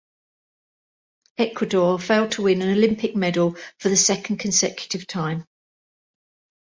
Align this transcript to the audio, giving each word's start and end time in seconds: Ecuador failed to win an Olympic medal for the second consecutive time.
Ecuador 1.37 1.99
failed 1.99 2.31
to 2.31 2.41
win 2.41 2.63
an 2.63 2.75
Olympic 2.75 3.15
medal 3.15 3.55
for 3.77 3.89
the 3.89 3.95
second 3.95 4.37
consecutive 4.37 5.05
time. 5.05 5.45